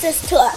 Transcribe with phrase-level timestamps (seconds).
[0.00, 0.54] Praxistalk.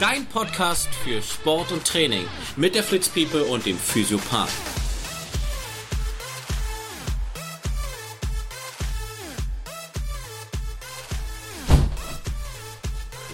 [0.00, 2.26] Dein Podcast für Sport und Training
[2.56, 4.48] mit der Fritz People und dem Physiopath.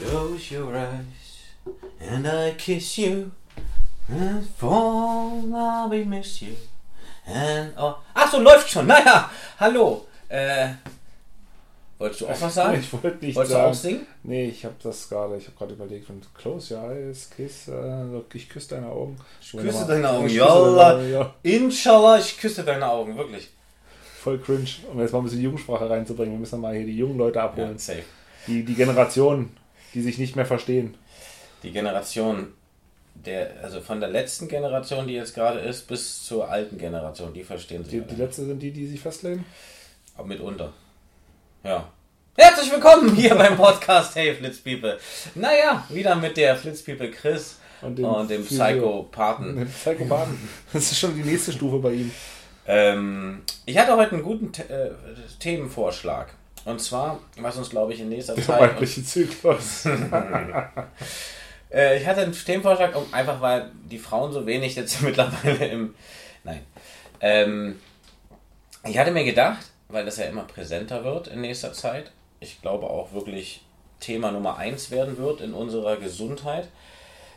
[0.01, 3.31] Close your eyes and I kiss you
[4.09, 6.57] and fall I'll be miss you
[7.25, 7.95] and oh.
[8.15, 8.89] Ach so, läuft schon.
[8.89, 9.31] Naja,
[9.61, 10.09] hallo.
[10.29, 10.71] Äh,
[11.99, 12.79] wolltest du auch was sagen?
[12.81, 13.65] Ich wollte nicht Wolltest sagen.
[13.65, 14.07] du auch singen?
[14.23, 18.05] Nee, ich habe das gerade, ich habe gerade überlegt von Close your eyes, kiss, äh,
[18.35, 19.17] ich küsse deine Augen.
[19.41, 20.29] Ich Küsse deine Augen.
[20.29, 21.03] Yalla.
[21.03, 21.35] ja.
[21.43, 23.51] Inshallah, ich küsse deine Augen, wirklich.
[24.21, 26.35] Voll cringe, um jetzt mal ein bisschen Jugendsprache reinzubringen.
[26.35, 27.73] Wir müssen mal hier die jungen Leute abholen.
[27.73, 28.03] Ja, safe.
[28.47, 29.51] Die, die Generation,
[29.93, 30.95] die sich nicht mehr verstehen.
[31.63, 32.49] Die Generation
[33.15, 37.45] der, also von der letzten Generation, die jetzt gerade ist, bis zur alten Generation, die
[37.45, 39.45] verstehen sich Die, die letzte sind die, die sich festlegen.
[40.17, 40.73] Aber mitunter.
[41.65, 41.89] Ja.
[42.37, 44.99] Herzlich willkommen hier beim Podcast Hey Flitz People.
[45.35, 49.55] Naja, wieder mit der Flitz People Chris und Und dem, dem Physio- Psychopathen.
[49.55, 50.49] Mit Psychopathen.
[50.73, 52.11] Das ist schon die nächste Stufe bei ihm.
[52.67, 54.91] Ähm, ich hatte heute einen guten The äh,
[55.39, 56.29] Themenvorschlag.
[56.65, 58.61] Und zwar, was uns, glaube ich, in nächster Der Zeit.
[58.61, 59.87] weibliche Zyklus.
[61.73, 65.95] Äh, ich hatte einen Themenvorschlag, um, einfach weil die Frauen so wenig jetzt mittlerweile im.
[66.45, 66.61] Nein.
[67.21, 67.81] Ähm,
[68.85, 72.91] ich hatte mir gedacht, weil das ja immer präsenter wird in nächster Zeit, ich glaube
[72.91, 73.65] auch wirklich
[74.01, 76.69] Thema Nummer eins werden wird in unserer Gesundheit,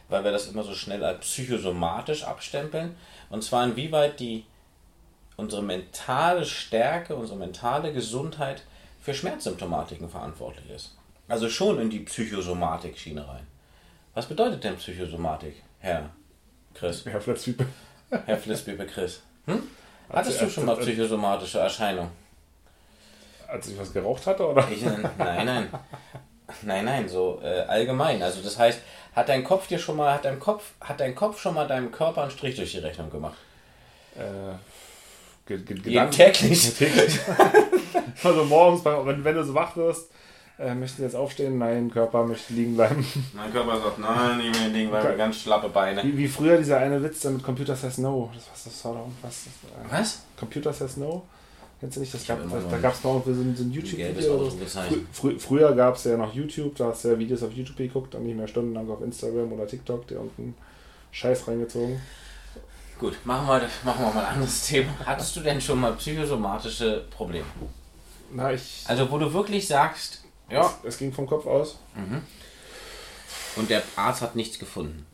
[0.10, 2.96] weil wir das immer so schnell als psychosomatisch abstempeln.
[3.30, 4.44] Und zwar inwieweit die
[5.36, 8.64] unsere mentale Stärke, unsere mentale Gesundheit
[9.02, 10.96] für Schmerzsymptomatiken verantwortlich ist.
[11.28, 13.46] Also schon in die Psychosomatik-Schiene rein.
[14.16, 16.10] Was bedeutet denn Psychosomatik, Herr
[16.74, 17.06] Chris?
[17.06, 17.68] Ja, Flitzpiepe.
[18.26, 19.22] Herr Flitzbebe Chris?
[19.46, 19.62] Hm?
[20.10, 22.27] Hattest du schon mal psychosomatische Erscheinungen?
[23.48, 24.68] Als ich was geraucht hatte, oder?
[24.72, 25.68] Ich, äh, nein, nein.
[26.62, 28.22] Nein, nein, so äh, allgemein.
[28.24, 28.80] Also das heißt,
[29.16, 31.92] hat dein Kopf dir schon mal, hat dein Kopf, hat dein Kopf schon mal deinem
[31.92, 33.38] Körper einen Strich durch die Rechnung gemacht?
[34.16, 34.56] Äh,
[35.46, 36.74] ge ge Jeden Gedanken- täglich.
[36.78, 37.20] täglich.
[38.24, 40.10] also morgens, wenn, wenn du so wach wirst,
[40.60, 41.58] äh, möchten jetzt aufstehen?
[41.58, 43.06] Nein, Körper möchte liegen bleiben.
[43.34, 46.02] Mein Körper sagt, nein, ich will weil wir ganz schlappe Beine.
[46.04, 48.32] Wie, wie früher dieser eine Witz mit Computer says no.
[48.34, 49.44] Das, was, das war doch irgendwas.
[49.46, 50.22] Das, äh, Was?
[50.38, 51.24] Computer says no?
[51.80, 52.14] Kennst du nicht?
[52.14, 52.40] Das gab,
[52.72, 54.50] da gab es noch so ein, so ein YouTube-Video.
[54.50, 57.78] Frü frü früher gab es ja noch YouTube, da hast du ja Videos auf YouTube
[57.78, 60.56] geguckt und nicht mehr stundenlang auf Instagram oder TikTok, dir irgendeinen
[61.12, 62.02] Scheiß reingezogen.
[63.00, 64.90] Gut, machen wir, machen wir mal ein anderes Thema.
[65.06, 67.46] Hattest du denn schon mal psychosomatische Probleme?
[68.32, 68.84] Na, ich.
[68.88, 71.78] Also wo du wirklich sagst, ja, Es ging vom Kopf aus.
[73.56, 75.06] und der Arzt hat nichts gefunden.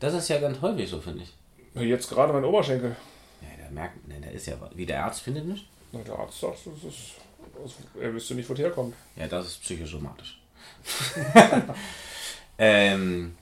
[0.00, 1.34] Das ist ja ganz häufig so, finde ich.
[1.80, 2.94] Jetzt gerade mein Oberschenkel.
[3.40, 5.66] Ja, der merkt, ne, der ist ja, wie der Arzt findet nicht.
[5.92, 7.14] Na, der Arzt sagt, das ist.
[7.62, 8.94] Das, er wüsste nicht, wo der herkommt.
[9.16, 10.40] Ja, das ist psychosomatisch.
[12.58, 13.36] ähm,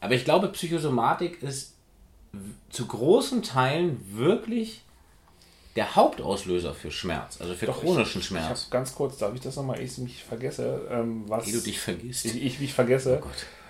[0.00, 1.74] aber ich glaube, Psychosomatik ist
[2.70, 4.82] zu großen Teilen wirklich
[5.76, 8.70] der Hauptauslöser für Schmerz, also für chronischen Ich Schmerz.
[8.70, 11.46] ganz kurz, darf ich das nochmal, ich mich vergesse, ähm, was.
[11.46, 12.24] Ehe du dich vergisst.
[12.24, 13.28] ich, ich mich vergesse, Oh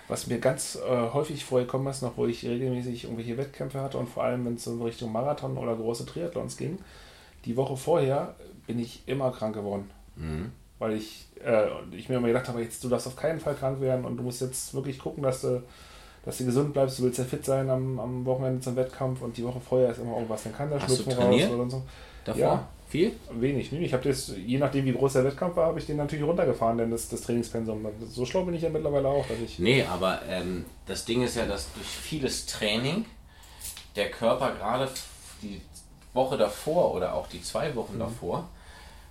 [0.09, 4.09] was mir ganz äh, häufig vorgekommen ist, noch wo ich regelmäßig irgendwelche Wettkämpfe hatte und
[4.09, 6.79] vor allem, wenn es in Richtung Marathon oder große Triathlons ging,
[7.45, 8.35] die Woche vorher
[8.67, 9.91] bin ich immer krank geworden.
[10.17, 10.53] Mhm.
[10.79, 13.81] Weil ich, äh, ich mir immer gedacht habe, jetzt du darfst auf keinen Fall krank
[13.81, 15.63] werden und du musst jetzt wirklich gucken, dass du,
[16.25, 19.37] dass du gesund bleibst, du willst ja fit sein am, am Wochenende zum Wettkampf und
[19.37, 21.83] die Woche vorher ist immer irgendwas, dann kann der Schnupfen raus oder so.
[22.25, 22.41] Davor?
[22.41, 22.69] Ja.
[22.89, 23.13] Viel?
[23.33, 23.73] Wenig?
[23.73, 26.79] Ich habe das, je nachdem wie groß der Wettkampf war, habe ich den natürlich runtergefahren,
[26.79, 27.85] denn das, das Trainingspensum.
[28.09, 29.59] So schlau bin ich ja mittlerweile auch, dass ich.
[29.59, 33.05] Nee, aber ähm, das Ding ist ja, dass durch vieles Training
[33.97, 34.89] der Körper gerade
[35.43, 35.61] die
[36.15, 38.49] Woche davor oder auch die zwei Wochen davor,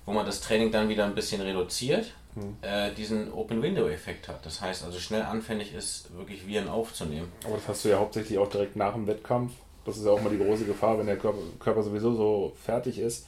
[0.06, 2.14] wo man das Training dann wieder ein bisschen reduziert,
[2.62, 4.46] äh, diesen Open-Window-Effekt hat.
[4.46, 7.31] Das heißt also schnell anfällig ist, wirklich Viren aufzunehmen.
[7.46, 9.52] Aber das hast du ja hauptsächlich auch direkt nach dem Wettkampf.
[9.86, 12.97] Das ist ja auch mal die große Gefahr, wenn der Körper, Körper sowieso so fertig
[12.97, 13.28] ist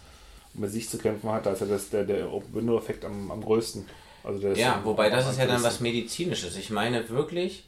[0.54, 3.44] und mit sich zu kämpfen hat, da ist ja das, der, der Open-Window-Effekt am, am
[3.44, 3.88] größten.
[4.24, 5.82] Also Ja, wobei das ist ja dann was.
[5.82, 6.58] Medizinisches.
[6.58, 7.66] Ich meine wirklich,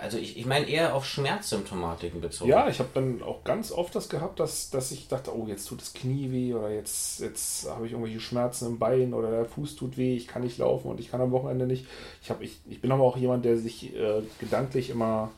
[0.00, 2.50] also ich, ich meine eher auf Schmerzsymptomatiken bezogen.
[2.50, 5.66] Ja, ich habe dann auch ganz oft das gehabt, dass, dass ich dachte, oh, jetzt
[5.68, 9.44] tut das Knie weh oder jetzt, jetzt habe ich irgendwelche Schmerzen im Bein oder der
[9.44, 11.86] Fuß tut weh, ich kann nicht laufen und ich kann am Wochenende nicht.
[12.22, 15.30] Ich, hab, ich, ich bin aber auch jemand, der sich äh, gedanklich immer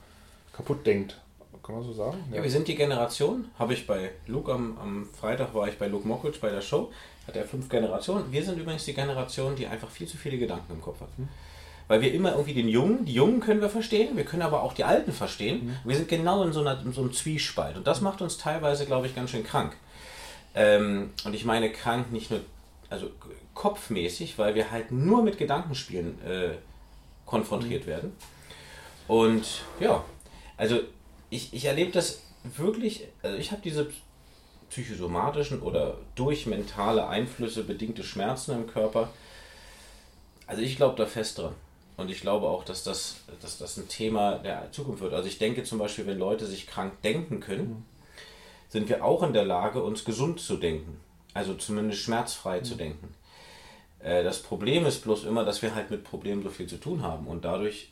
[0.52, 1.20] kaputt denkt.
[1.62, 2.18] Kann man so sagen?
[2.32, 5.86] Ja, wir sind die Generation, habe ich bei Luke am, am Freitag war ich bei
[5.86, 6.90] Luke Mockridge bei der Show,
[7.26, 8.32] hat er fünf Generationen.
[8.32, 11.10] Wir sind übrigens die Generation, die einfach viel zu viele Gedanken im Kopf hat.
[11.90, 14.74] Weil wir immer irgendwie den Jungen, die Jungen können wir verstehen, wir können aber auch
[14.74, 15.76] die Alten verstehen.
[15.84, 18.86] Wir sind genau in so, einer, in so einem Zwiespalt und das macht uns teilweise,
[18.86, 19.76] glaube ich, ganz schön krank.
[20.54, 22.42] Ähm, und ich meine krank nicht nur
[22.90, 23.10] also
[23.54, 26.50] kopfmäßig, weil wir halt nur mit Gedankenspielen äh,
[27.26, 27.90] konfrontiert mhm.
[27.90, 28.12] werden.
[29.08, 30.04] Und ja,
[30.56, 30.78] also
[31.28, 33.90] ich, ich erlebe das wirklich, also ich habe diese
[34.68, 39.08] psychosomatischen oder durch mentale Einflüsse bedingte Schmerzen im Körper.
[40.46, 41.56] Also ich glaube da fest dran.
[42.00, 45.12] Und ich glaube auch, dass das, dass das ein Thema der Zukunft wird.
[45.12, 47.84] Also ich denke zum Beispiel, wenn Leute sich krank denken können, mhm.
[48.68, 50.98] sind wir auch in der Lage, uns gesund zu denken.
[51.34, 52.64] Also zumindest schmerzfrei mhm.
[52.64, 53.14] zu denken.
[54.00, 57.02] Äh, das Problem ist bloß immer, dass wir halt mit Problemen so viel zu tun
[57.02, 57.90] haben und dadurch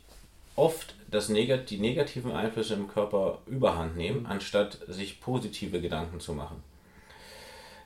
[0.55, 4.25] oft das Negat die negativen Einflüsse im Körper überhand nehmen, mhm.
[4.25, 6.63] anstatt sich positive Gedanken zu machen.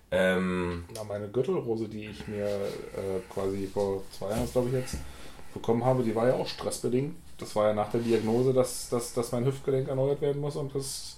[0.09, 4.97] Ähm, Na, meine Gürtelrose, die ich mir äh, quasi vor zwei Jahren, glaube ich jetzt,
[5.53, 7.15] bekommen habe, die war ja auch stressbedingt.
[7.37, 10.73] Das war ja nach der Diagnose, dass, dass, dass mein Hüftgelenk erneuert werden muss und
[10.75, 11.17] das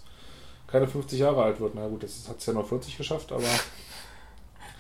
[0.68, 1.76] keine 50 Jahre alt wird.
[1.76, 3.44] Na gut, das hat es ja nur 40 geschafft, aber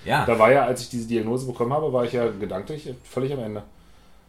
[0.05, 0.25] ja.
[0.25, 3.39] da war ja, als ich diese Diagnose bekommen habe, war ich ja gedanklich völlig am
[3.39, 3.63] Ende.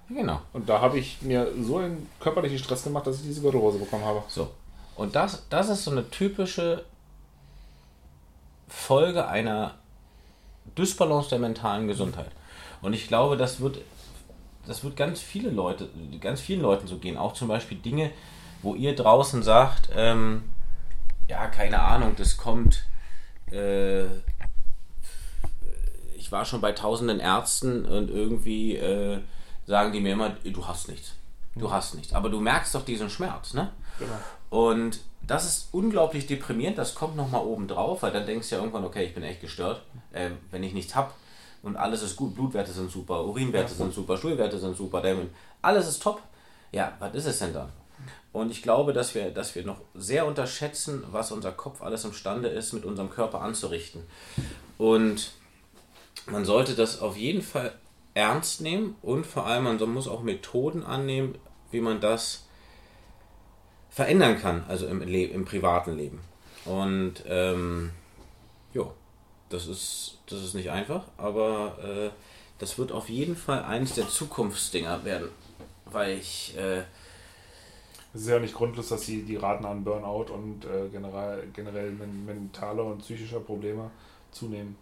[0.09, 0.41] Genau.
[0.53, 4.05] Und da habe ich mir so einen körperlichen Stress gemacht, dass ich diese Gürtelrose bekommen
[4.05, 4.23] habe.
[4.29, 4.51] So.
[4.95, 6.85] Und das, das ist so eine typische
[8.69, 9.75] Folge einer
[10.77, 12.31] Dysbalance der mentalen Gesundheit.
[12.83, 13.79] Und ich glaube, das wird,
[14.67, 15.89] das wird ganz viele Leute,
[16.21, 17.17] ganz vielen Leuten so gehen.
[17.17, 18.11] Auch zum Beispiel Dinge,
[18.63, 20.45] wo ihr draußen sagt, ähm,
[21.29, 22.85] ja, keine Ahnung, das kommt.
[23.51, 24.07] Äh,
[26.17, 29.21] ich war schon bei tausenden Ärzten und irgendwie äh,
[29.67, 31.15] sagen die mir immer, du hast nichts.
[31.55, 32.13] Du hast nichts.
[32.13, 33.73] Aber du merkst doch diesen Schmerz, ne?
[33.99, 34.13] Genau.
[34.51, 38.61] Und das ist unglaublich deprimierend, das kommt nochmal oben drauf, weil dann denkst du ja
[38.61, 41.13] irgendwann, okay, ich bin echt gestört, äh, wenn ich nichts habe
[41.63, 45.03] und alles ist gut, Blutwerte sind super, Urinwerte ja, sind super, Schulwerte sind super,
[45.63, 46.23] alles ist top.
[46.73, 47.71] Ja, was ist es denn dann?
[48.33, 52.49] Und ich glaube, dass wir, dass wir noch sehr unterschätzen, was unser Kopf alles imstande
[52.49, 54.03] ist, mit unserem Körper anzurichten.
[54.77, 55.33] Und
[56.27, 57.73] man sollte das auf jeden Fall
[58.15, 61.37] ernst nehmen und vor allem man muss auch Methoden annehmen,
[61.71, 62.47] wie man das
[63.91, 66.21] verändern kann, also im, Le im privaten Leben.
[66.65, 67.91] Und ähm,
[68.75, 68.85] ja,
[69.49, 72.11] das ist, das ist nicht einfach, aber äh,
[72.59, 75.29] das wird auf jeden Fall eines der Zukunftsdinger werden,
[75.85, 76.57] weil ich.
[76.57, 76.83] Äh,
[78.15, 81.91] es ist ja nicht grundlos, dass die, die Raten an Burnout und äh, generell, generell
[81.91, 83.91] mentale und psychischer Probleme
[84.31, 84.77] zunehmen.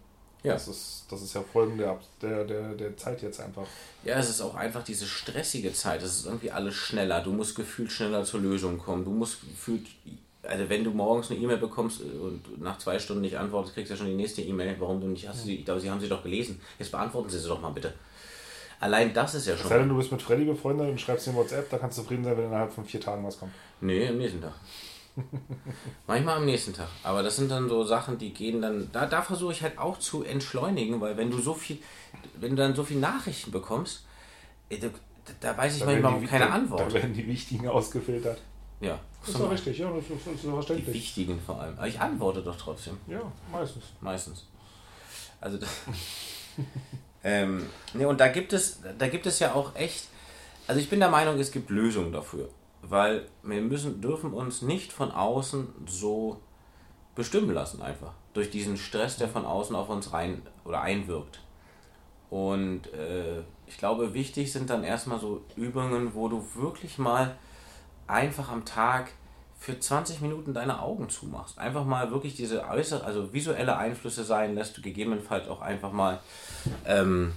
[0.44, 0.52] Ja.
[0.52, 3.66] Das ist, das ist ja Folgen der, der, der, der Zeit jetzt einfach.
[4.04, 6.02] Ja, es ist auch einfach diese stressige Zeit.
[6.02, 7.22] Es ist irgendwie alles schneller.
[7.22, 9.04] Du musst gefühlt schneller zur Lösung kommen.
[9.04, 9.86] Du musst gefühlt,
[10.48, 13.94] also wenn du morgens eine E-Mail bekommst und nach zwei Stunden nicht antwortest, kriegst du
[13.94, 14.76] ja schon die nächste E-Mail.
[14.78, 15.52] Warum du nicht hast, ja.
[15.52, 16.60] ich glaube, sie haben sie doch gelesen.
[16.78, 17.94] Jetzt beantworten sie sie doch mal bitte.
[18.80, 19.68] Allein das ist ja schon.
[19.68, 22.24] Sei denn, du bist mit Freddy befreundet und schreibst ihm WhatsApp, da kannst du zufrieden
[22.24, 23.52] sein, wenn innerhalb von vier Tagen was kommt.
[23.80, 24.52] Nee, am nächsten Tag.
[26.06, 26.88] Manchmal am nächsten Tag.
[27.02, 28.90] Aber das sind dann so Sachen, die gehen dann.
[28.92, 31.78] Da, da versuche ich halt auch zu entschleunigen, weil wenn du so viel,
[32.38, 34.04] wenn du dann so viele Nachrichten bekommst,
[34.68, 34.88] äh, da,
[35.40, 36.80] da weiß ich da manchmal auch keine Antwort.
[36.80, 38.42] Da werden die wichtigen ausgefiltert.
[38.80, 38.98] Ja.
[39.26, 40.86] Das ist doch richtig, ja, das ist, ist verständlich.
[40.86, 41.76] Die wichtigen vor allem.
[41.78, 42.98] Aber ich antworte doch trotzdem.
[43.06, 43.84] Ja, meistens.
[44.00, 44.46] Meistens.
[45.40, 45.68] Also das.
[47.24, 50.08] ähm, ne, und da gibt es, da gibt es ja auch echt.
[50.66, 52.48] Also ich bin der Meinung, es gibt Lösungen dafür
[52.88, 56.40] weil wir müssen, dürfen uns nicht von außen so
[57.14, 58.12] bestimmen lassen, einfach.
[58.32, 61.40] Durch diesen Stress, der von außen auf uns rein oder einwirkt.
[62.30, 67.36] Und äh, ich glaube, wichtig sind dann erstmal so Übungen, wo du wirklich mal
[68.06, 69.10] einfach am Tag
[69.58, 71.58] für 20 Minuten deine Augen zumachst.
[71.58, 76.20] Einfach mal wirklich diese äußere, also visuelle Einflüsse sein lässt, du gegebenenfalls auch einfach mal,
[76.86, 77.32] ähm,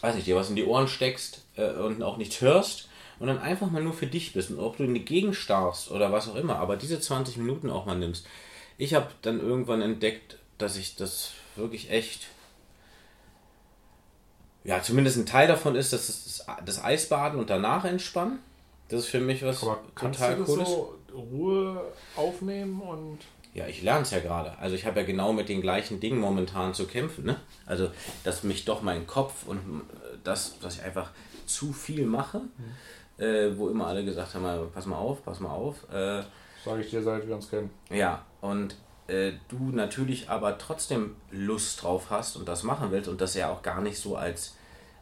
[0.00, 2.88] weiß nicht, dir was in die Ohren steckst äh, und auch nichts hörst
[3.18, 5.90] und dann einfach mal nur für dich bist und ob du in die Gegend starrst
[5.90, 8.26] oder was auch immer, aber diese 20 Minuten auch mal nimmst.
[8.78, 12.28] Ich habe dann irgendwann entdeckt, dass ich das wirklich echt
[14.64, 18.40] ja, zumindest ein Teil davon ist, dass das, das Eisbaden und danach entspannen.
[18.90, 21.82] Das ist für mich was Aber total kannst du das so Ruhe
[22.16, 23.18] aufnehmen und
[23.52, 24.56] ja, ich lerne es ja gerade.
[24.58, 27.24] Also ich habe ja genau mit den gleichen Dingen momentan zu kämpfen.
[27.24, 27.36] Ne?
[27.66, 27.90] Also,
[28.22, 29.58] dass mich doch mein Kopf und
[30.22, 31.10] das, was ich einfach
[31.46, 32.76] zu viel mache, mhm
[33.20, 35.84] äh, wo immer alle gesagt haben, pass mal auf, pass mal auf.
[35.92, 36.22] Äh,
[36.64, 37.70] Sage ich dir, seit wir uns kennen.
[37.90, 43.20] Ja, und äh, du natürlich aber trotzdem Lust drauf hast und das machen willst und
[43.20, 44.56] das ja auch gar nicht so als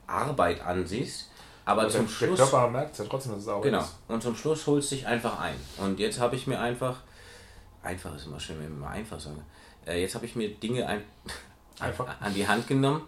[0.06, 1.30] Arbeit ansiehst.
[1.68, 2.38] Aber, aber zum der, Schluss.
[2.38, 3.80] Der Körper merkt es ja trotzdem, dass es Arbeit genau.
[3.80, 3.94] ist.
[4.06, 4.14] Genau.
[4.14, 5.54] Und zum Schluss holst du dich einfach ein.
[5.76, 7.00] Und jetzt habe ich mir einfach.
[7.82, 9.42] Einfach ist immer schön, wenn ich mal einfach sage.
[9.86, 11.02] Äh, jetzt habe ich mir Dinge ein,
[11.78, 12.20] einfach.
[12.22, 13.02] an die Hand genommen,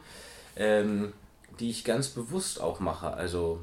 [0.57, 1.15] ähm,
[1.59, 3.15] die ich ganz bewusst auch mache.
[3.15, 3.61] Also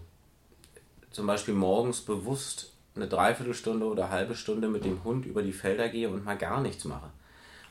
[1.12, 5.54] zum Beispiel morgens bewusst eine Dreiviertelstunde oder eine halbe Stunde mit dem Hund über die
[5.54, 7.12] Felder gehe und mal gar nichts mache.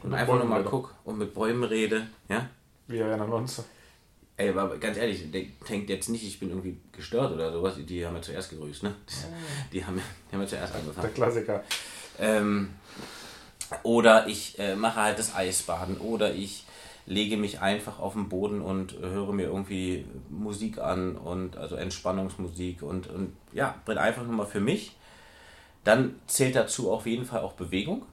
[0.04, 2.06] Und, und einfach nur mal gucke und mit Bäumen rede.
[2.28, 2.48] Ja?
[2.86, 3.64] Wir erinnern uns.
[4.38, 7.74] Ey, aber ganz ehrlich, der denkt jetzt nicht, ich bin irgendwie gestört oder sowas.
[7.78, 8.94] Die haben ja zuerst gegrüßt, ne?
[9.72, 10.00] Die haben,
[10.30, 11.02] die haben ja zuerst angefangen.
[11.02, 11.64] Der Klassiker.
[12.18, 12.70] Ähm,
[13.82, 15.96] oder ich äh, mache halt das Eisbaden.
[15.98, 16.66] Oder ich
[17.06, 22.82] lege mich einfach auf den Boden und höre mir irgendwie Musik an und also Entspannungsmusik
[22.82, 24.96] und, und ja, bin einfach nur mal für mich.
[25.84, 28.04] Dann zählt dazu auf jeden Fall auch Bewegung,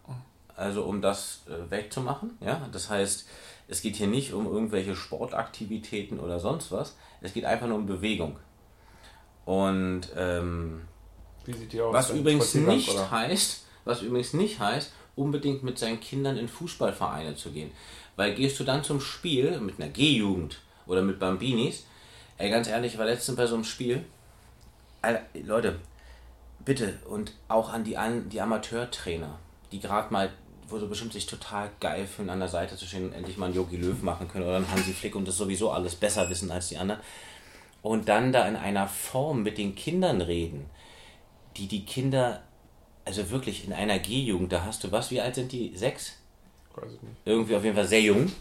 [0.56, 2.38] also um das äh, wegzumachen.
[2.40, 2.68] Ja?
[2.72, 3.28] Das heißt,
[3.74, 7.88] es geht hier nicht um irgendwelche Sportaktivitäten oder sonst was, es geht einfach nur um
[7.88, 8.38] Bewegung.
[9.46, 10.84] Und ähm,
[11.92, 13.10] was übrigens nicht oder?
[13.10, 17.72] heißt, was übrigens nicht heißt, unbedingt mit seinen Kindern in Fußballvereine zu gehen.
[18.16, 21.88] Weil gehst du dann zum Spiel mit einer G-Jugend oder mit Bambinis,
[22.38, 24.06] ey, ganz ehrlich, ich war letztens bei so einem Spiel,
[25.02, 25.80] Alter, Leute,
[26.64, 29.40] bitte, und auch an die, an die Amateurtrainer,
[29.72, 30.32] die gerade mal,
[30.70, 33.48] wo so bestimmt sich total geil fühlen, an der Seite zu stehen und endlich mal
[33.48, 36.52] einen Yogi Löw machen können oder einen Hansi Flick und das sowieso alles besser wissen
[36.52, 37.02] als die anderen.
[37.82, 40.66] Und dann da in einer Form mit den Kindern reden,
[41.58, 42.44] die die Kinder,
[43.06, 45.76] also wirklich in einer G-Jugend, da hast du was, wie alt sind die?
[45.76, 46.14] Sechs?
[46.76, 47.18] Weiß ich nicht.
[47.26, 48.32] Irgendwie auf jeden Fall sehr jung.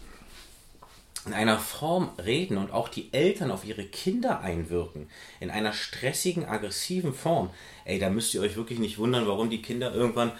[1.25, 5.09] In einer Form reden und auch die Eltern auf ihre Kinder einwirken.
[5.39, 7.49] In einer stressigen, aggressiven Form.
[7.85, 10.33] Ey, da müsst ihr euch wirklich nicht wundern, warum die Kinder irgendwann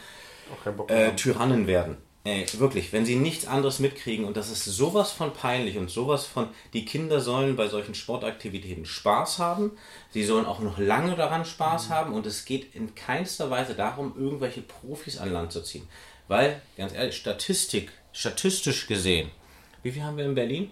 [0.88, 1.98] äh, Tyrannen werden.
[2.26, 6.26] Ey, wirklich, wenn sie nichts anderes mitkriegen und das ist sowas von peinlich und sowas
[6.26, 9.72] von, die Kinder sollen bei solchen Sportaktivitäten Spaß haben,
[10.12, 11.94] sie sollen auch noch lange daran Spaß mhm.
[11.94, 15.86] haben und es geht in keinster Weise darum, irgendwelche Profis an Land zu ziehen.
[16.30, 19.30] Weil, ganz ehrlich, Statistik, statistisch gesehen,
[19.82, 20.72] wie viel haben wir in Berlin?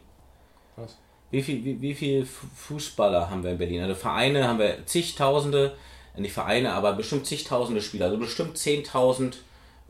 [0.78, 0.98] Was?
[1.32, 3.82] Wie viel, wie, wie viel Fußballer haben wir in Berlin?
[3.82, 5.75] Also Vereine haben wir zigtausende,
[6.16, 9.34] nicht Vereine, aber bestimmt zigtausende Spieler, also bestimmt 10.000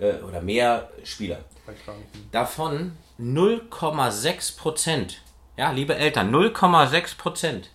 [0.02, 1.40] äh, oder mehr Spieler.
[2.34, 5.22] Davon 0,6 Prozent,
[5.56, 7.70] ja, liebe Eltern, 0,6 Prozent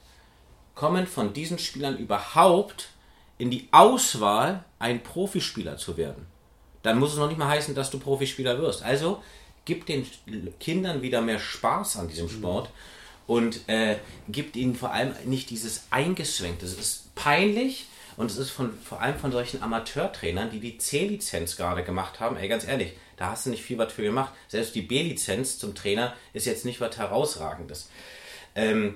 [0.75, 2.91] kommen von diesen Spielern überhaupt
[3.39, 6.27] in die Auswahl, ein Profispieler zu werden
[6.87, 8.83] dann muss es noch nicht mal heißen, dass du Profispieler wirst.
[8.83, 9.23] Also
[9.65, 10.07] gib den
[10.61, 12.71] Kindern wieder mehr Spaß an diesem Sport
[13.27, 13.97] und äh,
[14.29, 16.65] gibt ihnen vor allem nicht dieses Eingeschränkte.
[16.65, 17.87] Es ist peinlich
[18.17, 22.37] und es ist von, vor allem von solchen Amateurtrainern, die die C-Lizenz gerade gemacht haben.
[22.37, 24.33] Ey, ganz ehrlich, da hast du nicht viel was für gemacht.
[24.49, 27.91] Selbst die B-Lizenz zum Trainer ist jetzt nicht was herausragendes.
[28.55, 28.95] Ähm,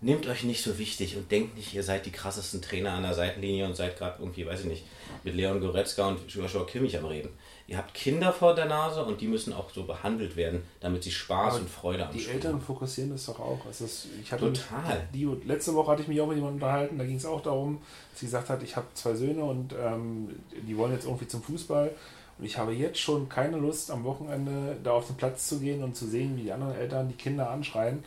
[0.00, 3.14] nehmt euch nicht so wichtig und denkt nicht, ihr seid die krassesten Trainer an der
[3.14, 4.84] Seitenlinie und seid gerade irgendwie, weiß ich nicht,
[5.24, 7.30] mit Leon Goretzka und Joshua Kimmich am Reden.
[7.70, 11.12] Ihr habt Kinder vor der Nase und die müssen auch so behandelt werden, damit sie
[11.12, 12.18] Spaß Aber und Freude haben.
[12.18, 13.64] Die Eltern fokussieren das doch auch.
[13.64, 15.06] Also das, ich hatte Total.
[15.14, 17.80] Die, letzte Woche hatte ich mich auch mit jemandem unterhalten, da ging es auch darum,
[18.10, 20.30] dass sie gesagt hat, ich habe zwei Söhne und ähm,
[20.66, 21.92] die wollen jetzt irgendwie zum Fußball.
[22.40, 25.84] Und ich habe jetzt schon keine Lust, am Wochenende da auf den Platz zu gehen
[25.84, 28.02] und zu sehen, wie die anderen Eltern die Kinder anschreien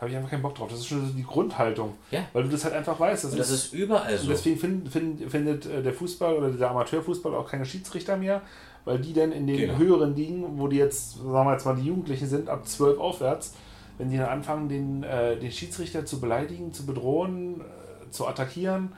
[0.00, 0.68] habe ich einfach keinen Bock drauf.
[0.70, 1.94] Das ist schon die Grundhaltung.
[2.10, 2.24] Ja.
[2.32, 3.24] Weil du das halt einfach weißt.
[3.24, 4.24] Das, das ist, ist, überall so.
[4.24, 8.40] Und deswegen find, find, findet äh, der Fußball oder der Amateurfußball auch keine Schiedsrichter mehr,
[8.84, 9.78] weil die dann in den genau.
[9.78, 13.54] höheren Ligen, wo die jetzt, sagen wir jetzt mal, die Jugendlichen sind, ab 12 aufwärts,
[13.98, 18.92] wenn die dann anfangen, den, äh, den Schiedsrichter zu beleidigen, zu bedrohen, äh, zu attackieren.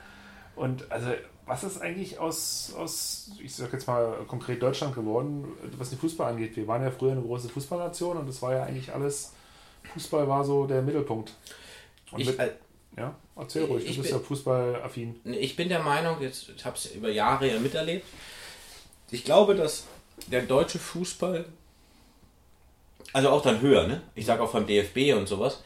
[0.55, 1.09] Und also,
[1.45, 5.45] was ist eigentlich aus, aus, ich sag jetzt mal konkret Deutschland geworden,
[5.77, 6.55] was den Fußball angeht?
[6.55, 9.33] Wir waren ja früher eine große Fußballnation und das war ja eigentlich alles
[9.93, 11.33] Fußball war so der Mittelpunkt.
[12.11, 12.51] Und ich, mit, äh,
[12.97, 15.19] ja, erzähl ruhig, du bist bin, ja fußballaffin.
[15.25, 18.05] Ich bin der Meinung, jetzt, ich habe es über Jahre ja miterlebt,
[19.13, 19.85] ich glaube, dass
[20.27, 21.45] der deutsche Fußball,
[23.13, 24.01] also auch dann höher, ne?
[24.15, 25.61] ich sage auch vom DFB und sowas,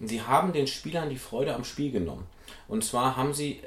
[0.00, 2.26] sie haben den Spielern die Freude am Spiel genommen.
[2.68, 3.60] Und zwar haben sie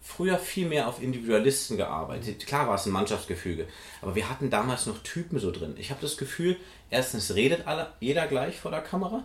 [0.00, 2.46] früher viel mehr auf Individualisten gearbeitet.
[2.46, 3.66] Klar war es ein Mannschaftsgefüge,
[4.00, 5.74] aber wir hatten damals noch Typen so drin.
[5.78, 6.56] Ich habe das Gefühl,
[6.88, 9.24] erstens redet alle, jeder gleich vor der Kamera.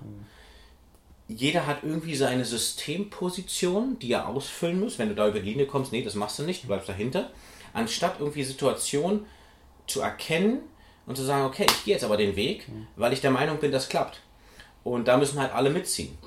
[1.29, 5.00] Jeder hat irgendwie seine Systemposition, die er ausfüllen muss.
[5.00, 7.29] Wenn du da über die Linie kommst, nee, das machst du nicht, du bleibst dahinter.
[7.74, 9.25] Anstatt irgendwie Situationen
[9.88, 10.60] zu erkennen
[11.06, 13.72] und zu sagen, okay, ich gehe jetzt aber den Weg, weil ich der Meinung bin,
[13.72, 14.22] das klappt.
[14.84, 16.18] Und da müssen halt alle mitziehen.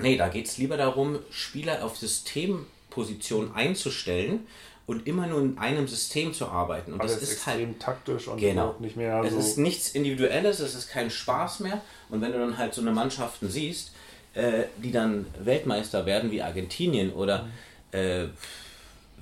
[0.00, 4.46] Nee, da geht es lieber darum, Spieler auf Systempositionen einzustellen
[4.86, 6.92] und immer nur in einem System zu arbeiten.
[6.92, 8.74] Und Alles das ist halt taktisch und genau.
[8.80, 9.22] nicht mehr.
[9.24, 11.80] Es ist nichts Individuelles, es ist kein Spaß mehr.
[12.08, 13.92] Und wenn du dann halt so eine Mannschaften siehst,
[14.34, 17.98] äh, die dann Weltmeister werden wie Argentinien oder mhm.
[17.98, 18.28] äh,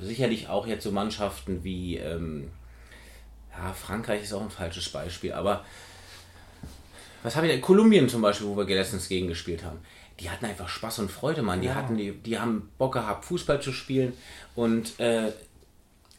[0.00, 2.50] sicherlich auch jetzt so Mannschaften wie ähm,
[3.50, 5.64] ja, Frankreich ist auch ein falsches Beispiel, aber
[7.23, 7.61] was habe ich denn?
[7.61, 9.78] Kolumbien zum Beispiel, wo wir letztens gegen gespielt haben.
[10.21, 11.61] Die hatten einfach Spaß und Freude, Mann.
[11.61, 11.75] Die, ja.
[11.75, 14.12] hatten die, die haben Bock gehabt, Fußball zu spielen
[14.55, 15.33] und äh,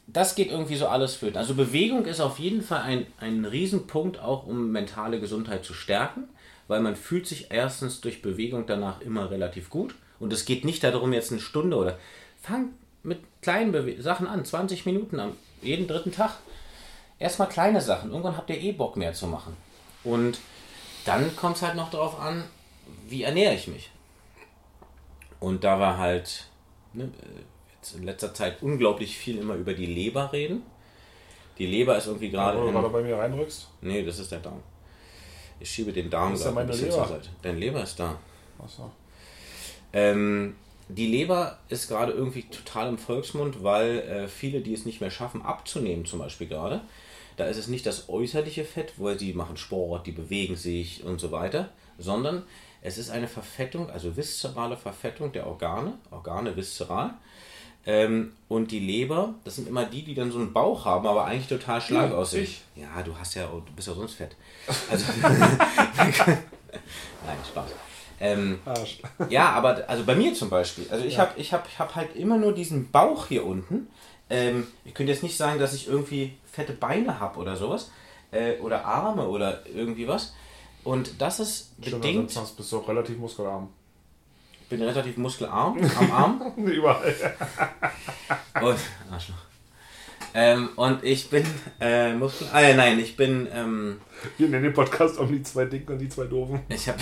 [0.06, 1.38] das geht irgendwie so alles flöten.
[1.38, 6.24] Also Bewegung ist auf jeden Fall ein, ein Riesenpunkt, auch um mentale Gesundheit zu stärken,
[6.68, 9.94] weil man fühlt sich erstens durch Bewegung danach immer relativ gut.
[10.18, 11.98] Und es geht nicht darum, jetzt eine Stunde oder
[12.40, 12.70] fang
[13.02, 16.38] mit kleinen Bewe Sachen an, 20 Minuten am jeden dritten Tag.
[17.18, 18.10] Erstmal kleine Sachen.
[18.10, 19.56] Irgendwann habt ihr eh Bock mehr zu machen.
[20.04, 20.38] Und
[21.04, 22.44] dann kommt es halt noch darauf an,
[23.08, 23.90] wie ernähre ich mich.
[25.38, 26.46] Und da war halt
[26.92, 27.10] ne,
[27.74, 30.62] jetzt in letzter Zeit unglaublich viel immer über die Leber reden.
[31.58, 32.64] Die Leber ist irgendwie gerade.
[32.64, 33.68] Wenn du bei mir reindrückst?
[33.82, 34.62] Nee, das ist der Darm.
[35.58, 37.20] Ich schiebe den Darm ist ja meine Leber.
[37.42, 38.18] Dein Leber ist da.
[38.58, 38.90] Achso.
[39.92, 40.56] Ähm,
[40.94, 45.10] die Leber ist gerade irgendwie total im Volksmund, weil äh, viele, die es nicht mehr
[45.10, 46.80] schaffen, abzunehmen, zum Beispiel gerade,
[47.36, 51.20] da ist es nicht das äußerliche Fett, wo sie machen Sport, die bewegen sich und
[51.20, 52.42] so weiter, sondern
[52.82, 57.14] es ist eine Verfettung, also viszerale Verfettung der Organe, Organe viszeral.
[57.86, 61.24] Ähm, und die Leber, das sind immer die, die dann so einen Bauch haben, aber
[61.24, 62.46] eigentlich total schlank Ja, aussehen.
[62.76, 64.36] Ja, du hast ja, du bist ja sonst fett.
[64.90, 65.58] Also, Nein,
[67.46, 67.70] Spaß.
[68.20, 68.98] Ähm, Arsch.
[69.30, 70.86] ja, aber also bei mir zum Beispiel.
[70.90, 71.20] Also ich Ja.
[71.20, 73.88] habe ich hab, ich hab halt immer nur diesen Bauch hier unten.
[74.28, 77.90] Ähm, ich könnte jetzt nicht sagen, dass ich irgendwie fette Beine habe oder sowas.
[78.30, 80.34] Äh, oder Arme oder irgendwie was.
[80.84, 82.30] Und das ist Stimmt, bedingt.
[82.30, 83.68] sonst bist du auch relativ muskelarm.
[84.62, 86.52] Ich bin relativ muskelarm am Arm.
[86.56, 87.14] Überall.
[88.62, 88.78] Und,
[89.10, 89.34] Arschloch.
[90.32, 91.44] Ähm, und ich bin
[91.80, 92.46] äh, Muskel.
[92.52, 93.48] Ah, nein, ich bin.
[93.52, 94.00] Ähm,
[94.38, 96.60] Wir nennen den Podcast um die zwei Dicken und die zwei Doofen.
[96.68, 96.98] Ich habe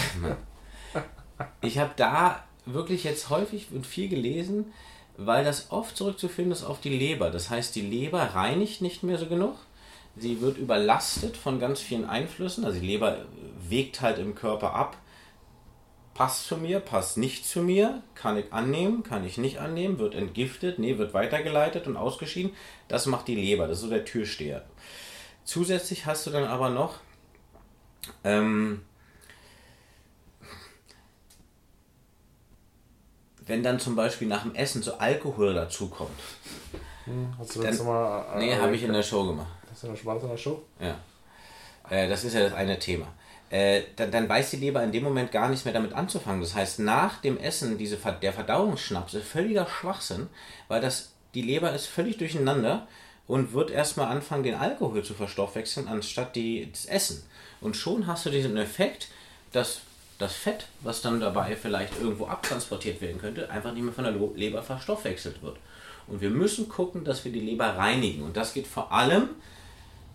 [1.60, 4.72] ich hab da wirklich jetzt häufig und viel gelesen,
[5.16, 7.30] weil das oft zurückzuführen ist auf die Leber.
[7.30, 9.56] Das heißt, die Leber reinigt nicht mehr so genug.
[10.16, 12.64] Sie wird überlastet von ganz vielen Einflüssen.
[12.64, 13.18] Also die Leber
[13.68, 14.96] wägt halt im Körper ab.
[16.14, 20.16] Passt zu mir, passt nicht zu mir, kann ich annehmen, kann ich nicht annehmen, wird
[20.16, 22.52] entgiftet, nee, wird weitergeleitet und ausgeschieden.
[22.88, 24.64] Das macht die Leber, das ist so der Türsteher.
[25.44, 26.96] Zusätzlich hast du dann aber noch
[28.24, 28.82] ähm,
[33.48, 36.10] wenn dann zum Beispiel nach dem Essen so Alkohol dazukommt.
[37.38, 38.26] Hast du Dann- das mal.
[38.34, 39.48] äh, Nee, habe ich in der Show gemacht.
[39.70, 40.62] Hast du eine Schwarze in der Show?
[40.80, 40.96] Ja.
[41.90, 43.06] Äh, das ist ja das eine Thema.
[43.50, 46.42] Äh, dann, dann weiß die Leber in dem Moment gar nichts mehr damit anzufangen.
[46.42, 50.28] Das heißt, nach dem Essen, diese, der Verdauungsschnaps ist völliger Schwachsinn,
[50.68, 52.86] weil das, die Leber ist völlig durcheinander
[53.26, 57.22] und wird erstmal anfangen, den Alkohol zu verstoffwechseln, anstatt die, das Essen.
[57.62, 59.08] Und schon hast du diesen Effekt,
[59.52, 59.80] dass
[60.18, 64.12] das Fett, was dann dabei vielleicht irgendwo abtransportiert werden könnte, einfach nicht mehr von der
[64.12, 65.56] Leber verstoffwechselt wird.
[66.08, 68.22] Und wir müssen gucken, dass wir die Leber reinigen.
[68.24, 69.28] Und das geht vor allem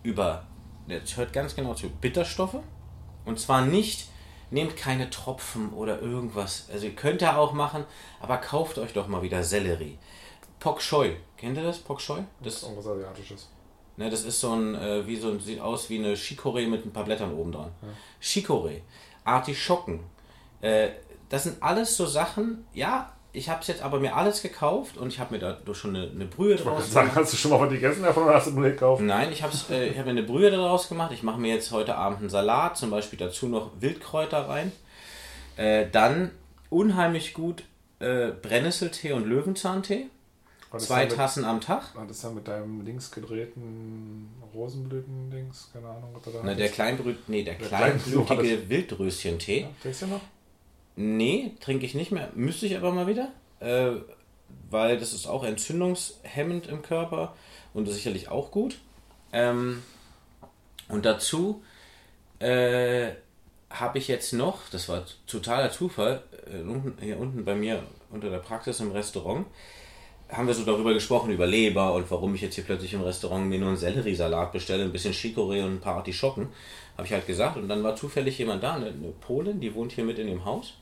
[0.02, 0.44] über,
[0.86, 2.58] jetzt hört ganz genau zu, Bitterstoffe.
[3.24, 4.08] Und zwar nicht,
[4.50, 6.68] nehmt keine Tropfen oder irgendwas.
[6.72, 7.84] Also ihr könnt ja auch machen,
[8.20, 9.98] aber kauft euch doch mal wieder Sellerie.
[10.60, 11.78] Pok Choi, kennt ihr das?
[11.78, 12.20] Pok Choi?
[12.42, 13.48] Das ist Das, irgendwas Asiatisches.
[13.96, 16.92] ne, das ist so ein, äh, wie so sieht aus wie eine Chicorée mit ein
[16.92, 17.70] paar Blättern oben dran.
[18.22, 18.80] Chicorée,
[19.24, 20.00] Artischocken.
[20.60, 20.90] Äh,
[21.28, 25.08] das sind alles so Sachen, ja, ich habe es jetzt aber mir alles gekauft und
[25.08, 27.60] ich habe mir da schon eine, eine Brühe Ich draus sagen, hast du schon mal
[27.60, 29.02] was gegessen davon oder hast du nur gekauft?
[29.02, 31.10] Nein, ich habe äh, ich hab mir eine Brühe daraus gemacht.
[31.12, 34.70] Ich mache mir jetzt heute Abend einen Salat, zum Beispiel dazu noch Wildkräuter rein.
[35.56, 36.30] Äh, dann
[36.70, 37.64] unheimlich gut
[37.98, 40.06] äh, Brennnesseltee und Löwenzahntee.
[40.78, 41.94] Zwei ja mit- Tassen am Tag.
[41.94, 45.70] War das ja mit deinem links gedrehten Rosenblüten-Dings?
[45.72, 49.60] Keine Ahnung, was da Ne, der Kleinbrüt, nee, der Der kleinblütige Wildröschentee.
[49.62, 50.20] Ja, trinkst du noch?
[50.96, 52.30] Nee, trinke ich nicht mehr.
[52.34, 53.28] Müsste ich aber mal wieder.
[53.60, 54.00] Äh,
[54.70, 57.34] weil das ist auch entzündungshemmend im Körper
[57.72, 58.78] und ist sicherlich auch gut.
[59.32, 59.82] Ähm,
[60.88, 61.62] und dazu
[62.38, 63.10] äh,
[63.70, 68.38] habe ich jetzt noch, das war totaler Zufall, äh, hier unten bei mir unter der
[68.38, 69.46] Praxis im Restaurant,
[70.36, 73.46] haben wir so darüber gesprochen, über Leber und warum ich jetzt hier plötzlich im Restaurant
[73.46, 76.48] mir nur einen Selleriesalat bestelle, ein bisschen Chicorée und ein paar Artischocken.
[76.96, 77.56] Habe ich halt gesagt.
[77.56, 80.74] Und dann war zufällig jemand da, eine, Polin, die wohnt hier mit in dem Haus.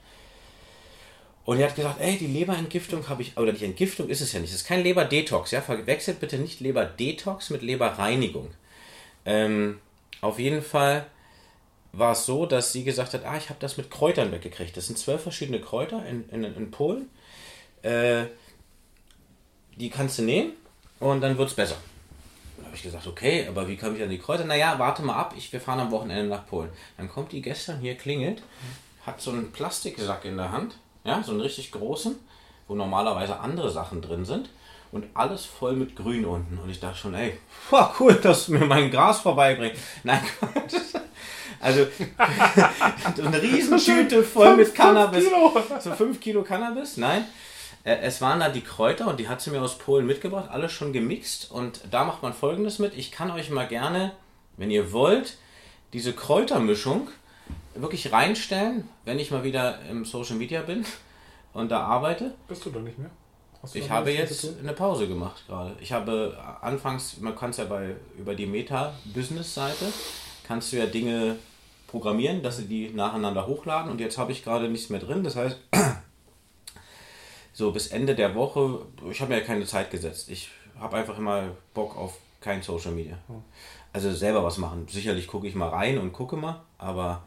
[1.44, 4.40] Und die hat gesagt, ey, die Leberentgiftung habe ich, oder die Entgiftung ist es ja
[4.40, 8.50] nicht, das ist kein Leberdetox, ja, verwechselt bitte nicht Leberdetox mit Leberreinigung.
[9.24, 9.80] Ähm,
[10.20, 11.06] auf jeden Fall
[11.92, 14.76] war es so, dass sie gesagt hat, ah, ich habe das mit Kräutern weggekriegt.
[14.76, 17.10] Das sind zwölf verschiedene Kräuter in, in, in Polen.
[17.82, 18.26] Äh,
[19.76, 20.52] die kannst du nehmen
[21.00, 21.76] und dann wird es besser.
[22.56, 24.44] Dann habe ich gesagt, okay, aber wie komme ich an die Kräuter?
[24.44, 26.70] Naja, warte mal ab, ich, wir fahren am Wochenende nach Polen.
[26.96, 28.42] Dann kommt die gestern hier, klingelt,
[29.04, 32.16] hat so einen Plastiksack in der Hand, ja, so einen richtig großen,
[32.68, 34.48] wo normalerweise andere Sachen drin sind
[34.92, 36.58] und alles voll mit Grün unten.
[36.58, 37.38] Und ich dachte schon, ey,
[37.70, 39.80] boah, cool, dass du mir mein Gras vorbeibringst.
[40.04, 40.74] Nein, Quatsch.
[41.61, 41.87] Also,
[43.16, 45.24] so eine Riesentüte voll mit Cannabis.
[45.80, 46.96] So 5 Kilo Cannabis?
[46.96, 47.24] Nein.
[47.84, 50.72] Äh, es waren da die Kräuter und die hat sie mir aus Polen mitgebracht, alles
[50.72, 51.50] schon gemixt.
[51.50, 52.96] Und da macht man folgendes mit.
[52.96, 54.12] Ich kann euch mal gerne,
[54.56, 55.36] wenn ihr wollt,
[55.92, 57.08] diese Kräutermischung
[57.74, 60.84] wirklich reinstellen, wenn ich mal wieder im Social Media bin
[61.52, 62.34] und da arbeite.
[62.48, 63.10] Bist du da nicht mehr?
[63.74, 65.76] Ich habe jetzt eine Pause gemacht gerade.
[65.80, 69.86] Ich habe anfangs, man kann es ja bei über die Meta-Business-Seite,
[70.46, 71.36] kannst du ja Dinge
[71.86, 75.22] programmieren, dass sie die nacheinander hochladen und jetzt habe ich gerade nichts mehr drin.
[75.22, 75.58] Das heißt,
[77.52, 80.30] so bis Ende der Woche, ich habe mir ja keine Zeit gesetzt.
[80.30, 83.18] Ich habe einfach immer Bock auf kein Social Media.
[83.92, 84.86] Also selber was machen.
[84.88, 87.22] Sicherlich gucke ich mal rein und gucke mal, aber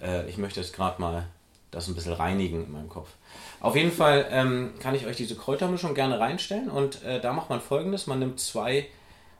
[0.00, 1.26] äh, ich möchte jetzt gerade mal
[1.70, 3.08] das ein bisschen reinigen in meinem Kopf.
[3.60, 7.50] Auf jeden Fall ähm, kann ich euch diese Kräutermischung gerne reinstellen und äh, da macht
[7.50, 8.88] man folgendes: Man nimmt zwei,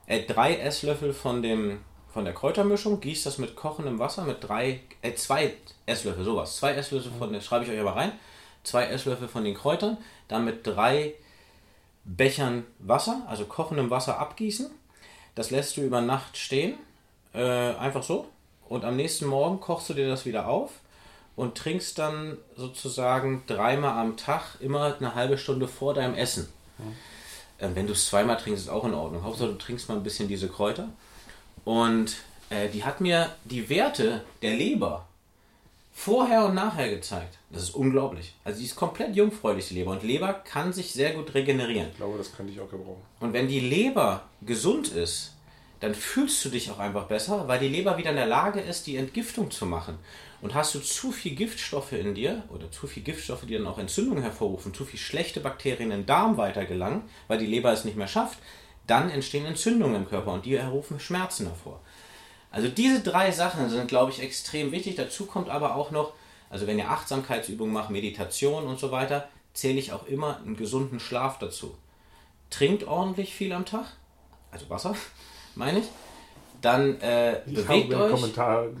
[0.07, 1.79] äh, drei Esslöffel von, dem,
[2.13, 5.53] von der Kräutermischung, gießt das mit kochendem Wasser mit drei, äh, zwei
[5.85, 6.57] Esslöffel, sowas.
[6.57, 8.13] Zwei Esslöffel von der, schreibe ich euch aber rein,
[8.63, 9.97] zwei Esslöffel von den Kräutern,
[10.27, 11.13] dann mit drei
[12.03, 14.69] Bechern Wasser, also kochendem Wasser abgießen.
[15.35, 16.75] Das lässt du über Nacht stehen,
[17.33, 17.41] äh,
[17.75, 18.27] einfach so.
[18.67, 20.71] Und am nächsten Morgen kochst du dir das wieder auf
[21.35, 26.47] und trinkst dann sozusagen dreimal am Tag immer eine halbe Stunde vor deinem Essen.
[27.59, 27.67] Ja.
[27.67, 29.23] Äh, wenn du es zweimal trinkst, ist auch in Ordnung.
[29.23, 30.89] Hauptsache du trinkst mal ein bisschen diese Kräuter.
[31.63, 32.17] Und
[32.49, 35.07] äh, die hat mir die Werte der Leber
[35.91, 37.37] vorher und nachher gezeigt.
[37.49, 38.33] Das ist unglaublich.
[38.43, 39.91] Also die ist komplett jungfräulich, die Leber.
[39.91, 41.89] Und Leber kann sich sehr gut regenerieren.
[41.91, 43.01] Ich glaube, das könnte ich auch gebrauchen.
[43.19, 45.33] Und wenn die Leber gesund ist,
[45.81, 48.85] dann fühlst du dich auch einfach besser, weil die Leber wieder in der Lage ist,
[48.85, 49.97] die Entgiftung zu machen.
[50.41, 53.77] Und hast du zu viel Giftstoffe in dir oder zu viel Giftstoffe, die dann auch
[53.77, 57.97] Entzündungen hervorrufen, zu viel schlechte Bakterien in den Darm weitergelangen, weil die Leber es nicht
[57.97, 58.39] mehr schafft,
[58.87, 61.81] dann entstehen Entzündungen im Körper und die herrufen Schmerzen hervor.
[62.51, 64.95] Also diese drei Sachen sind, glaube ich, extrem wichtig.
[64.95, 66.13] Dazu kommt aber auch noch,
[66.49, 70.99] also wenn ihr Achtsamkeitsübungen macht, Meditation und so weiter, zähle ich auch immer einen gesunden
[70.99, 71.75] Schlaf dazu.
[72.49, 73.85] Trinkt ordentlich viel am Tag,
[74.51, 74.95] also Wasser,
[75.55, 75.85] meine ich.
[76.61, 78.33] Dann äh, bewegt euch,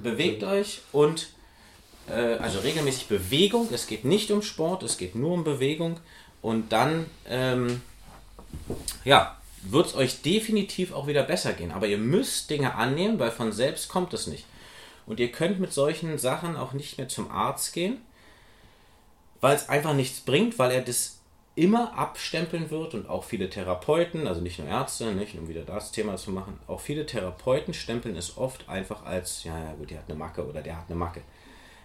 [0.03, 1.29] bewegt euch und
[2.07, 3.69] äh, also regelmäßig Bewegung.
[3.71, 5.99] Es geht nicht um Sport, es geht nur um Bewegung.
[6.43, 7.81] Und dann, ähm,
[9.03, 11.71] ja, wird es euch definitiv auch wieder besser gehen.
[11.71, 14.45] Aber ihr müsst Dinge annehmen, weil von selbst kommt es nicht.
[15.05, 17.97] Und ihr könnt mit solchen Sachen auch nicht mehr zum Arzt gehen,
[19.39, 21.21] weil es einfach nichts bringt, weil er das
[21.55, 25.91] immer abstempeln wird und auch viele Therapeuten, also nicht nur Ärzte, nicht, um wieder das
[25.91, 29.97] Thema zu machen, auch viele Therapeuten stempeln es oft einfach als, ja, ja, gut, der
[29.99, 31.21] hat eine Macke oder der hat eine Macke.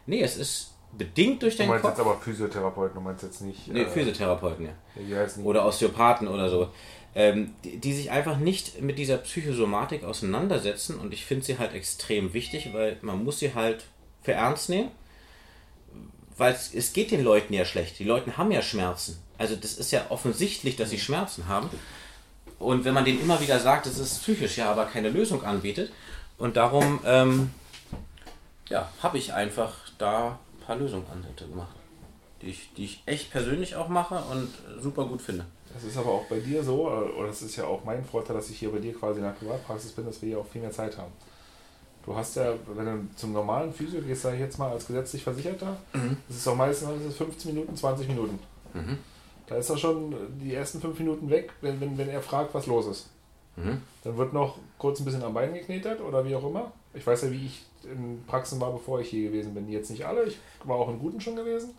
[0.07, 1.81] Nee, es ist bedingt durch deinen Kopf.
[1.81, 2.07] Du meinst Kopf.
[2.07, 3.69] jetzt aber Physiotherapeuten, du meinst jetzt nicht.
[3.69, 5.03] Nee, äh, Physiotherapeuten, ja.
[5.03, 6.69] ja oder Osteopathen oder so.
[7.19, 11.73] Ähm, die, die, sich einfach nicht mit dieser Psychosomatik auseinandersetzen und ich finde sie halt
[11.73, 13.85] extrem wichtig, weil man muss sie halt
[14.23, 14.91] für ernst nehmen,
[16.37, 17.99] weil es, es geht den Leuten ja schlecht.
[17.99, 19.19] Die Leute haben ja Schmerzen.
[19.39, 21.71] Also das ist ja offensichtlich, dass sie Schmerzen haben.
[22.59, 25.93] Und wenn man denen immer wieder sagt, es ist psychisch, ja, aber keine Lösung anbietet.
[26.37, 27.51] Und darum ähm,
[28.69, 31.75] ja, habe ich einfach da ein paar Lösungsansätze gemacht,
[32.43, 34.51] die ich, die ich echt persönlich auch mache und
[34.83, 35.47] super gut finde.
[35.77, 38.35] Das ist aber auch bei dir so, äh, oder das ist ja auch mein Vorteil,
[38.35, 40.63] dass ich hier bei dir quasi in der Privatpraxis bin, dass wir hier auch viel
[40.63, 41.13] mehr Zeit haben.
[42.05, 45.23] Du hast ja, wenn du zum normalen Physio gehst, sage ich jetzt mal als gesetzlich
[45.23, 46.17] Versicherter, mhm.
[46.29, 48.39] das ist auch meistens das ist 15 Minuten, 20 Minuten.
[48.73, 48.99] Mhm.
[49.47, 52.67] Da ist er schon die ersten 5 Minuten weg, wenn, wenn, wenn er fragt, was
[52.67, 53.11] los ist.
[53.57, 53.83] Mhm.
[54.05, 56.73] Dann wird noch kurz ein bisschen am Bein geknetet oder wie auch immer.
[56.95, 59.69] Ich weiß ja, wie ich in Praxen war, bevor ich hier gewesen bin.
[59.69, 61.71] Jetzt nicht alle, ich war auch in guten schon gewesen.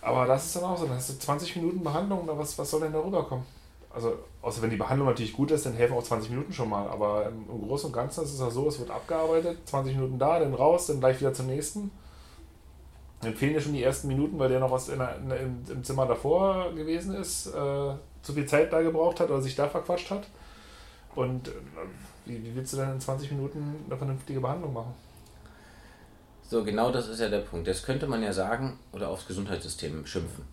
[0.00, 2.70] Aber das ist dann auch so, dann hast du 20 Minuten Behandlung, oder was, was
[2.70, 3.44] soll denn da rüberkommen?
[3.90, 6.88] Also, außer wenn die Behandlung natürlich gut ist, dann helfen auch 20 Minuten schon mal.
[6.88, 10.38] Aber im, Großen und Ganzen ist es ja so, es wird abgearbeitet, 20 Minuten da,
[10.38, 11.90] dann raus, dann gleich wieder zum nächsten.
[13.22, 15.84] Dann fehlen ja schon die ersten Minuten, weil der noch was in in, in, im
[15.84, 20.10] Zimmer davor gewesen ist, äh, zu viel Zeit da gebraucht hat oder sich da verquatscht
[20.10, 20.28] hat.
[21.16, 21.52] Und äh,
[22.26, 24.94] wie, wie willst du denn in 20 Minuten eine vernünftige Behandlung machen?
[26.48, 27.68] So, genau das ist ja der Punkt.
[27.68, 30.44] Das könnte man ja sagen oder aufs Gesundheitssystem schimpfen.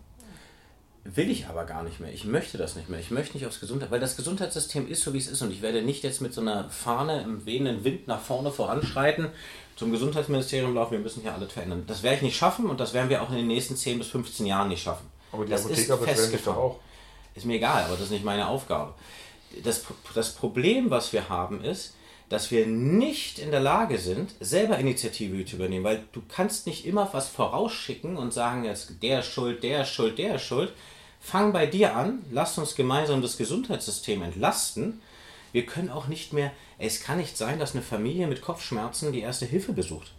[1.05, 2.11] Will ich aber gar nicht mehr.
[2.11, 2.99] Ich möchte das nicht mehr.
[2.99, 5.61] Ich möchte nicht aufs Gesundheit, weil das Gesundheitssystem ist so, wie es ist und ich
[5.61, 9.29] werde nicht jetzt mit so einer Fahne im wehenden Wind nach vorne voranschreiten
[9.75, 11.83] zum Gesundheitsministerium laufen, wir müssen hier alles verändern.
[11.85, 14.07] Das werde ich nicht schaffen und das werden wir auch in den nächsten 10 bis
[14.07, 15.05] 15 Jahren nicht schaffen.
[15.31, 16.79] Aber die das Apotheker sich doch auch.
[17.35, 18.93] Ist mir egal, aber das ist nicht meine Aufgabe
[19.63, 21.95] das, das Problem, was wir haben, ist,
[22.29, 26.85] dass wir nicht in der Lage sind, selber Initiative zu übernehmen, weil du kannst nicht
[26.85, 30.73] immer was vorausschicken und sagen, jetzt der ist schuld, der ist schuld, der ist schuld.
[31.19, 35.01] Fang bei dir an, lass uns gemeinsam das Gesundheitssystem entlasten.
[35.51, 39.21] Wir können auch nicht mehr, es kann nicht sein, dass eine Familie mit Kopfschmerzen die
[39.21, 40.13] erste Hilfe besucht.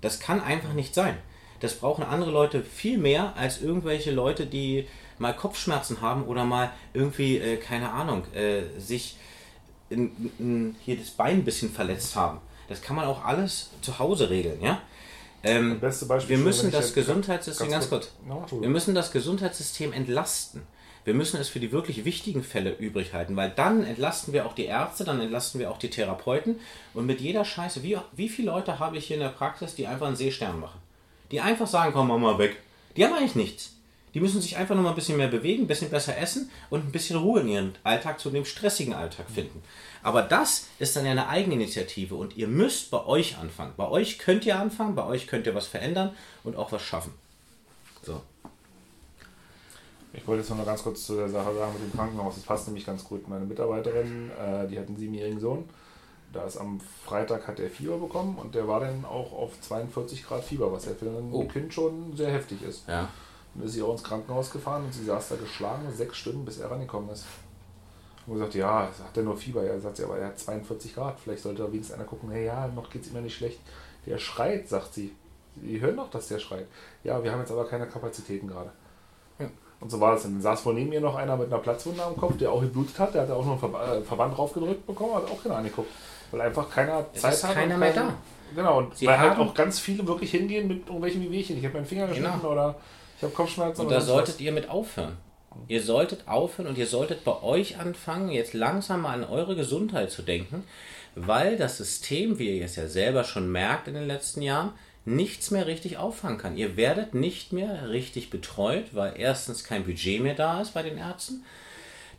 [0.00, 1.16] Das kann einfach nicht sein.
[1.60, 6.72] Das brauchen andere Leute viel mehr als irgendwelche Leute, die mal Kopfschmerzen haben oder mal
[6.92, 9.16] irgendwie, äh, keine Ahnung, äh, sich
[9.92, 12.38] in, in, hier das Bein ein bisschen verletzt haben.
[12.68, 14.80] Das kann man auch alles zu Hause regeln, ja?
[15.44, 18.12] Ähm, beste Beispiel wir müssen das Gesundheitssystem, ganz, kurz,
[18.50, 20.62] wir müssen das Gesundheitssystem entlasten.
[21.04, 24.54] Wir müssen es für die wirklich wichtigen Fälle übrig halten, weil dann entlasten wir auch
[24.54, 26.60] die Ärzte, dann entlasten wir auch die Therapeuten.
[26.94, 29.88] Und mit jeder Scheiße, wie, wie viele Leute habe ich hier in der Praxis, die
[29.88, 30.80] einfach einen Seestern machen?
[31.32, 32.58] Die einfach sagen, komm, mach mal weg.
[32.96, 33.72] Die haben eigentlich nichts.
[34.14, 36.84] Die müssen sich einfach noch mal ein bisschen mehr bewegen, ein bisschen besser essen und
[36.84, 39.62] ein bisschen Ruhe in ihren Alltag zu dem stressigen Alltag finden.
[40.02, 43.72] Aber das ist dann ja eine Eigeninitiative und ihr müsst bei euch anfangen.
[43.76, 47.14] Bei euch könnt ihr anfangen, bei euch könnt ihr was verändern und auch was schaffen.
[48.02, 48.20] So.
[50.12, 52.34] Ich wollte jetzt noch ganz kurz zu der Sache sagen mit dem Krankenhaus.
[52.34, 53.26] Das passt nämlich ganz gut.
[53.28, 55.64] Meine Mitarbeiterin, äh, die hat einen siebenjährigen Sohn.
[56.32, 60.24] Da ist am Freitag hat er Fieber bekommen und der war dann auch auf 42
[60.24, 61.44] Grad Fieber, was ja für ein oh.
[61.44, 62.88] Kind schon sehr heftig ist.
[62.88, 63.08] Ja.
[63.54, 66.58] Dann ist sie auch ins Krankenhaus gefahren und sie saß da geschlagen, sechs Stunden, bis
[66.58, 67.26] er rangekommen ist.
[68.26, 69.64] Und gesagt, ja, hat er nur Fieber.
[69.64, 71.18] Er sagt sie, aber er hat 42 Grad.
[71.18, 73.58] Vielleicht sollte da wenigstens einer gucken, hey, ja, noch geht es ihm ja nicht schlecht.
[74.06, 75.12] Der schreit, sagt sie.
[75.60, 76.66] Sie hören doch, dass der schreit.
[77.04, 78.70] Ja, wir haben jetzt aber keine Kapazitäten gerade.
[79.38, 79.46] Ja.
[79.80, 80.22] Und so war das.
[80.22, 82.98] Dann saß vor neben mir noch einer mit einer Platzwunde am Kopf, der auch geblutet
[82.98, 83.14] hat.
[83.14, 85.90] Der hat auch noch einen äh, Verband draufgedrückt bekommen, hat auch keiner angeguckt.
[86.30, 87.54] Weil einfach keiner es Zeit ist hat.
[87.54, 88.14] keiner mehr da.
[88.54, 91.58] Genau, und Sie weil halt auch ganz viele wirklich hingehen mit irgendwelchen Wehwehchen.
[91.58, 92.52] Ich habe meinen Finger geschnitten genau.
[92.52, 92.76] oder
[93.22, 93.82] ich habe Kopfschmerzen.
[93.82, 95.16] Und da solltet ihr mit aufhören.
[95.68, 100.10] Ihr solltet aufhören und ihr solltet bei euch anfangen, jetzt langsam mal an eure Gesundheit
[100.10, 100.64] zu denken,
[101.14, 104.72] weil das System, wie ihr es ja selber schon merkt in den letzten Jahren,
[105.04, 106.56] nichts mehr richtig auffangen kann.
[106.56, 110.98] Ihr werdet nicht mehr richtig betreut, weil erstens kein Budget mehr da ist bei den
[110.98, 111.44] Ärzten.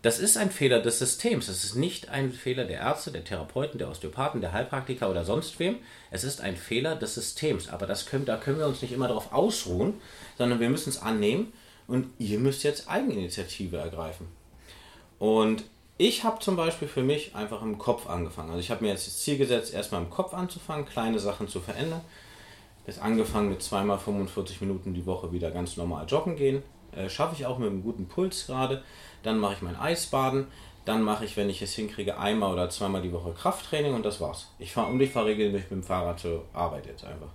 [0.03, 1.47] Das ist ein Fehler des Systems.
[1.47, 5.57] Es ist nicht ein Fehler der Ärzte, der Therapeuten, der Osteopathen, der Heilpraktiker oder sonst
[5.59, 5.77] wem.
[6.11, 7.69] Es ist ein Fehler des Systems.
[7.69, 9.93] Aber das können, da können wir uns nicht immer darauf ausruhen,
[10.37, 11.53] sondern wir müssen es annehmen
[11.87, 14.27] und ihr müsst jetzt Eigeninitiative ergreifen.
[15.19, 15.63] Und
[15.97, 18.49] ich habe zum Beispiel für mich einfach im Kopf angefangen.
[18.49, 21.61] Also ich habe mir jetzt das Ziel gesetzt, erstmal im Kopf anzufangen, kleine Sachen zu
[21.61, 22.01] verändern.
[22.85, 26.61] Das angefangen mit zweimal 45 Minuten die Woche wieder ganz normal joggen gehen.
[26.91, 28.83] Äh, Schaffe ich auch mit einem guten Puls gerade.
[29.23, 30.47] Dann mache ich mein Eisbaden.
[30.85, 34.19] Dann mache ich, wenn ich es hinkriege, einmal oder zweimal die Woche Krafttraining und das
[34.19, 34.51] war's.
[34.59, 37.29] Ich fahre und ich fahre regelmäßig mit dem Fahrrad zur Arbeit jetzt einfach.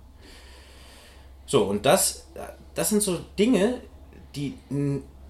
[1.47, 2.27] So, und das,
[2.75, 3.81] das sind so Dinge,
[4.35, 4.53] die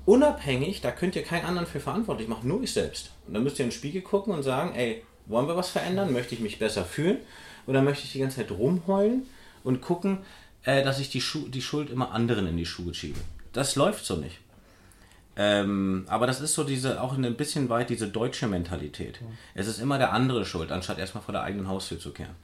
[0.06, 3.12] unabhängig, da könnt ihr keinen anderen für verantwortlich machen, nur ich selbst.
[3.26, 6.12] Und dann müsst ihr in den Spiegel gucken und sagen, ey, wollen wir was verändern?
[6.12, 7.20] Möchte ich mich besser fühlen?
[7.68, 9.28] Oder möchte ich die ganze Zeit rumheulen
[9.64, 10.20] und gucken,
[10.64, 13.20] äh, dass ich die, Schu die Schuld immer anderen in die Schuhe schiebe?
[13.54, 14.40] Das läuft so nicht.
[15.42, 19.22] Ähm, aber das ist so diese, auch ein bisschen weit diese deutsche Mentalität.
[19.56, 22.36] Es ist immer der andere schuld, anstatt erstmal vor der eigenen Haustür zu kehren.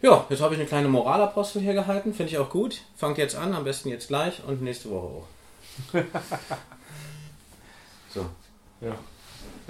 [0.00, 2.82] Ja, jetzt habe ich eine kleine Moralapostel hier gehalten, finde ich auch gut.
[2.94, 5.26] Fangt jetzt an, am besten jetzt gleich und nächste Woche auch.
[8.14, 8.26] so.
[8.80, 8.94] Ja.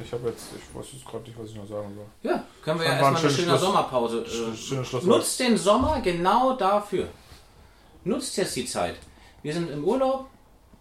[0.05, 2.31] Ich habe jetzt, ich weiß jetzt gerade nicht, was ich noch sagen soll.
[2.31, 4.25] Ja, können wir ja erstmal eine schöne Schluss, Sommerpause.
[4.25, 7.09] Äh, Schluss nutzt den Sommer genau dafür.
[8.05, 8.97] Nutzt jetzt die Zeit.
[9.43, 10.30] Wir sind im Urlaub.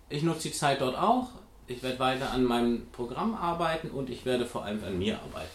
[0.10, 1.30] Ich nutze die Zeit dort auch.
[1.67, 5.52] Ich werde weiter an meinem Programm arbeiten und ich werde vor allem an mir arbeiten.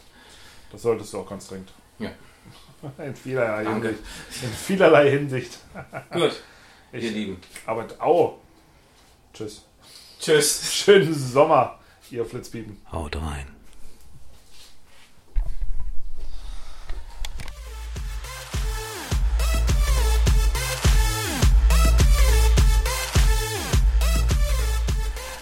[0.70, 1.72] Das solltest du auch ganz dringend.
[1.98, 2.10] Ja.
[3.04, 3.88] In vielerlei Danke.
[3.88, 4.42] Hinsicht.
[4.42, 5.58] In vielerlei Hinsicht.
[6.12, 6.42] Gut,
[6.92, 7.40] ich, ihr Lieben.
[7.66, 8.38] Aber, au.
[9.32, 9.64] Tschüss.
[10.20, 10.72] Tschüss.
[10.72, 12.80] Schönen Sommer, ihr Flitzbieben.
[12.92, 13.53] Haut rein.